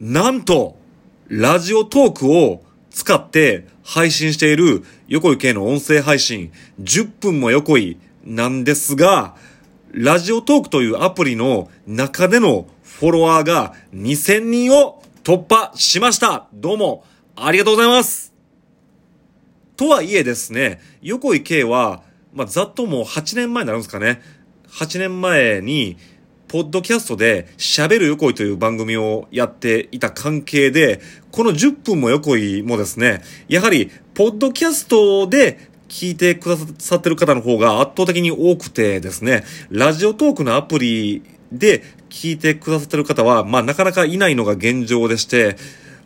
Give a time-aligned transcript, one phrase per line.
[0.00, 0.76] なんと、
[1.28, 9.36] ラジオトークを使って配信している横井系の音声配信、10分も横井なんですが、
[9.92, 16.46] ラジオトークというアプリの中でのフォロワーが2000人を突破しました。
[16.52, 17.04] どうも、
[17.34, 18.34] ありがとうございます。
[19.78, 22.02] とはいえですね、横井圭は、
[22.34, 24.20] まあ、ざっともう8年前になるんですかね。
[24.68, 25.96] 8年前に、
[26.56, 45.58] ポッドキャストで喋る横井という番組をやっていた関係で、この10分も横井もですね、やはり、ポッドキャストで聞いてくださってる方の方が圧倒的に多くてですね、ラジオトークのアプリで聞いてくださってる方は、まあなかなかいないのが現状でして、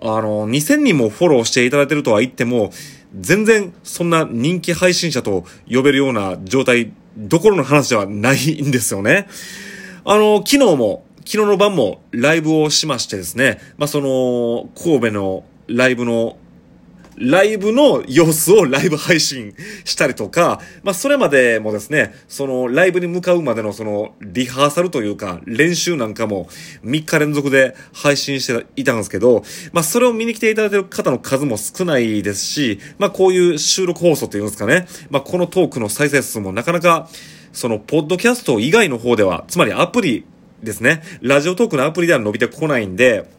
[0.00, 2.70] あの、2000人もフォローしていただいてるとは言っても、
[3.18, 9.26] 全然そんな人気配信者と呼べるような状態どころの話ではないんですよね。
[10.08, 16.38] あの、昨日も、昨日の晩もライブをしましてですね、まあ、その、神戸のライブの
[17.16, 26.46] ライブの様子をライブ配信したりとか、まあ、それまでもですね、その、ライブに向かうまでのその、リハーサルというか、練習なんかも
[26.84, 37.08] 3日連続で配信していたんですけど、まあ、それを見に来ていただいてる方の数も少ないですし、まあ、こういう収録放送っていうんですかね、まあ、このトークの再生数もなかなか、
[37.56, 40.26] その、ポッドキャスト以外の方では、つまりアプリ
[40.62, 43.30] ですね、ラジオトークのアプリでは伸びてこないんで、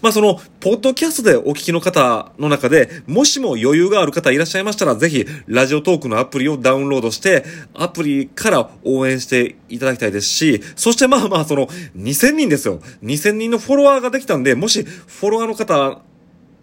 [0.00, 12.80] まあその、ポッドキャストでお聞きの方の中で、もしも余裕がある方いらっしゃいましたら、ぜひ、ラジオトークのアプリをダウンロードして、アプリから応援していただきたいですし、そしてまあまあその、2000人ですよ。
[13.02, 16.02] 2000人のフォロワーができたんで、もし、フォロワーの方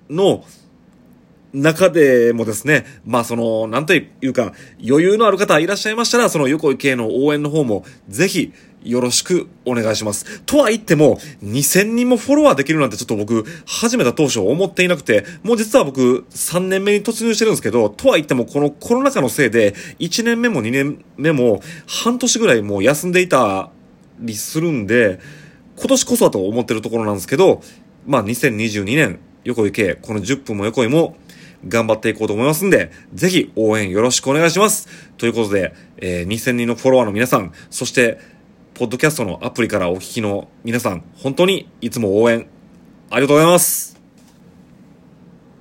[0.10, 0.46] の、
[1.56, 4.54] 中でもですね、まあその、なんというか、
[4.86, 8.54] 余裕のある方いらっしゃいましたら、その横井系の応援の方も、ぜひ、
[8.84, 10.42] よろしくお願いします。
[10.42, 23.72] とは言っても、2000人もフォロワーできるなんてちょっと僕、始めた当初思っていなくて、もう実は僕、3年目に突入してるんですけど、とは言ってもこのコロナ禍のせいで、1年目も2年目も、半年ぐらいもう休んでいた
[24.20, 25.20] りするんで、
[25.78, 27.62] 今年こそはと思ってるところなんですけど、
[28.06, 31.18] まあ2022年、横井系、この10分も横井も、
[31.68, 34.88] 頑張っていこうと思いますんで、ぜひ応援よろしくお願いします。
[35.18, 38.20] ということで、えー、2000人のフォロワーの皆さん、そして、
[38.74, 42.48] ポッドキャストのアプリからお聞きの皆さん、本当にいつも応援
[43.10, 43.95] ありがとうございます。